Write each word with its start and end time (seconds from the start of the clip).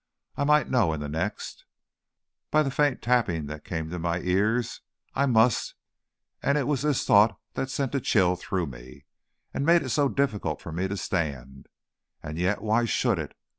I 0.35 0.45
might 0.45 0.67
know 0.67 0.93
in 0.93 0.99
the 0.99 1.07
next. 1.07 1.65
By 2.49 2.63
the 2.63 2.71
faint 2.71 3.03
tapping 3.03 3.45
that 3.45 3.63
came 3.63 3.91
to 3.91 3.99
my 3.99 4.19
ears 4.21 4.81
I 5.13 5.27
must 5.27 5.75
and 6.41 6.57
it 6.57 6.65
was 6.65 6.81
this 6.81 7.05
thought 7.05 7.37
that 7.53 7.69
sent 7.69 7.93
a 7.93 7.99
chill 8.01 8.35
through 8.35 8.65
me, 8.65 9.05
and 9.53 9.63
made 9.63 9.83
it 9.83 9.89
so 9.89 10.09
difficult 10.09 10.59
for 10.59 10.71
me 10.71 10.87
to 10.87 10.97
stand. 10.97 11.67
And 12.23 12.39
yet 12.39 12.63
why 12.63 12.85
should 12.85 13.19
it? 13.19 13.37